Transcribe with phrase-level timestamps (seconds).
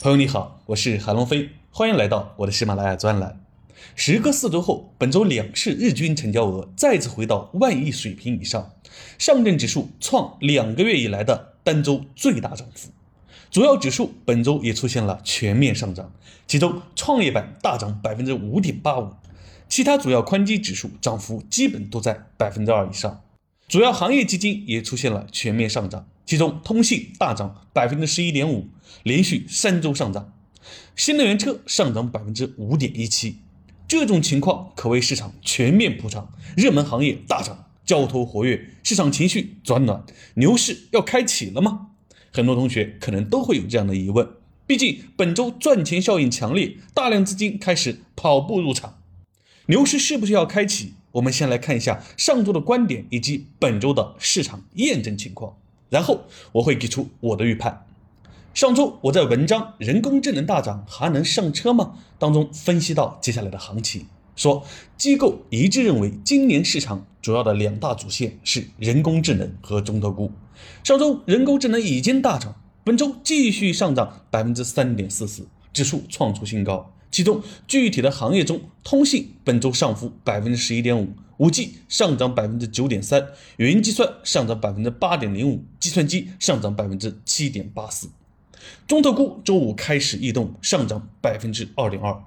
[0.00, 3.44] 朋友你好，我是韩龙飞，欢迎来到我的喜马拉雅专栏。
[3.96, 8.70] 时隔四周后，本周两市日均成交额再次回到万亿水平以上，
[9.18, 12.90] 上证指数创两个月以来的单周最大涨幅，
[13.50, 16.12] 主要指数本周也出现了全面上涨，
[16.46, 19.10] 其中创业板大涨百分之五点八五，
[19.68, 23.20] 其他主要宽基指数涨幅基本都在百分之二以上，
[23.66, 26.06] 主要行业基金也出现了全面上涨。
[26.28, 28.68] 其中，通信大涨百分之十一点五，
[29.02, 30.30] 连续三周上涨；
[30.94, 33.38] 新能源车上涨百分之五点一七。
[33.88, 41.92] 这种情况可谓市场全面普涨，热门行业大涨，交投活跃，市场情绪转暖，牛市要开启了吗？
[42.30, 44.28] 很多同学可能都会有这样的疑问。
[44.66, 48.98] 毕竟本周赚钱效应强烈，大量资金开始跑步入场，
[49.68, 50.92] 牛市是不是要开启？
[51.12, 55.56] 我们先来看一下上周的观点以及本周的市场验证情况。
[55.88, 57.86] 然后我会给出我的预判。
[58.54, 64.64] 上周我在文章《人工智能大涨还能上车吗》当中分析到接下来的行情，说
[64.96, 70.32] 机构一致认为今年市场主要的两大主线是人工智能和中特估。
[70.82, 76.92] 上周人工智能已经大涨，本周继续上涨百分之三点四四，指数创出新高。
[77.10, 81.08] 其中具体的行业中，通信本周上浮百分之十一点五。
[81.38, 83.28] 五 G 上涨百分之九点三，
[83.58, 88.08] 云计算上涨百分之八点零五，计算机上涨百分之七点八四。
[88.88, 92.24] 中特估周五开始异动，上涨百分之二点二。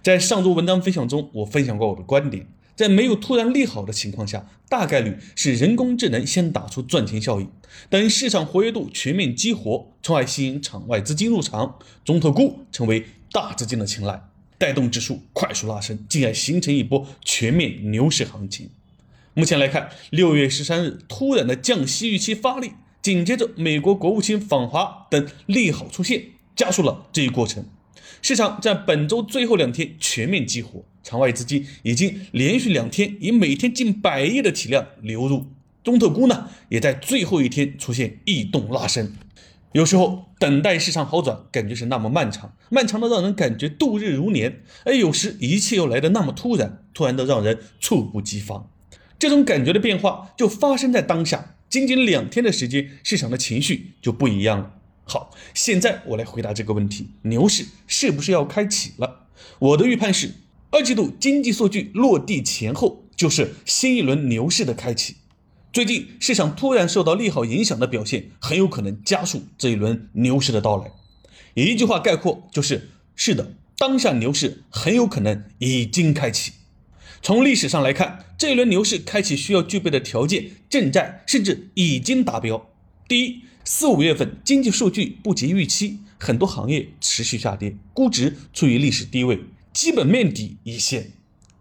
[0.00, 7.50] 在上周文章分享中，我分享过我的观点，在没有突然利好的情况下，大概率是人工智能先打出赚钱效应，
[7.90, 13.04] 等市场活跃度全面激活，从而吸引场外资金入场，中特估成为
[13.36, 14.22] 大资金的青睐。
[14.56, 18.70] 带动指数快速拉升，进而形成一波全面牛市行情。
[19.34, 27.66] 目前来看，六月十三日突然的降息预期发力，紧接着美国国务卿访华等利好出现，加速了这一过程。
[28.22, 35.44] 市场在本周最后两天全面激活，场外资金已经连续两天以每天近百亿的体量流入，
[35.84, 39.12] 中特估呢也在最后一天出现异动拉升。
[39.76, 44.50] 有时候等待市场好转，感觉是那么漫长，漫长的让人感觉度日如年；
[44.86, 48.70] 而有时一切又来的那么突然，突然的让人猝不及防。
[49.18, 54.70] 这种感觉的变化就发生在当下，仅仅两天的时间，市场的情绪就不一样了。
[55.04, 59.26] 好，现在我来回答这个问题：牛市是不是要开启了？
[59.58, 60.30] 我的预判是，
[60.70, 65.16] 二季度经济数据落地前后，就是新一轮牛市的开启。
[65.76, 70.90] 最近市场突然受到利好影响的表现，很有可能加速这一轮牛市的到来。
[71.52, 76.52] 一句话概括就是：是的，当下牛市很有可能已经开启。
[77.20, 82.70] 从历史上来看，这一轮牛市开启需要具备的条件正在甚至已经达标。
[83.06, 89.40] 第一，四五月份经济数据不及预期，很多行业持续下跌，估值处于历史低位，
[89.74, 91.12] 基本面底已现。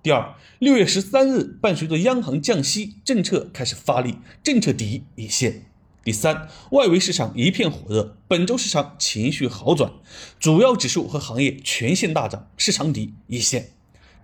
[0.06, 5.64] 第二，六月十三日，伴随着央行降息，政策开始发力，政策底已现。
[6.04, 9.92] 第三，外围市场一片火热，本周市场情绪好转，
[10.40, 13.72] 主要指数和行业全线大涨，市场底已现。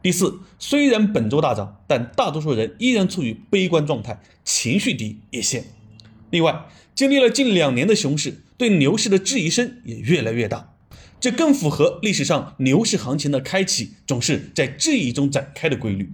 [0.04, 5.66] 第四，虽然本周大涨，但大多数人依然处于悲观状态，情绪底也现。
[6.30, 10.71] 另外，经历了近两年的熊市，对牛市的质疑声也越来越大。
[11.22, 16.12] 这更符合历史上牛市行情的开启总是在质疑中展开的规律。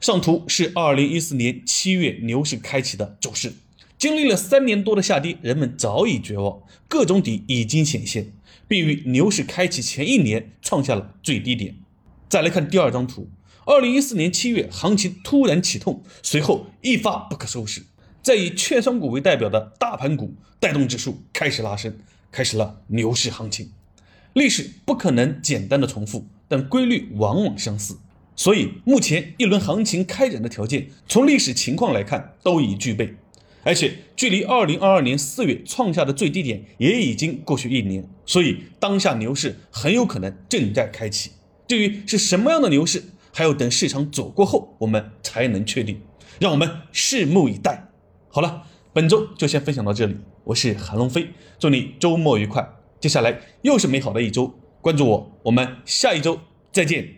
[0.00, 3.52] 上图是二零一四年七月牛市开启的走势，
[3.98, 8.32] 经历了三年多的下跌，人们早已绝望，各种底已经显现，
[8.66, 11.76] 并于牛市开启前一年创下了最低点。
[12.30, 13.28] 再来看第二张图，
[13.66, 17.82] 二零一四年七月行情突然启动，随后一发不可收拾，
[18.22, 21.98] 再以券商股为代表的大盘股带动指数开始拉升，
[22.32, 23.72] 开始了牛市行情。
[24.34, 27.98] 历史不可能简单的重复，但规律往往相似。
[28.36, 33.16] 所以目前一轮行情开展的条件，从历史情况来看都已具备，
[33.64, 38.08] 而且距离二零二二年四月创下的最低点也已经过去一年。
[38.24, 41.32] 所以当下牛市很有可能正在开启。
[41.66, 43.02] 至于是什么样的牛市，
[43.32, 46.00] 还要等市场走过后我们才能确定。
[46.38, 47.88] 让我们拭目以待。
[48.28, 50.16] 好了，本周就先分享到这里。
[50.44, 52.77] 我是韩龙飞，祝你周末愉快。
[53.00, 56.38] 接下来又是美好的一周，关注我，我们下一周
[56.72, 57.17] 再见。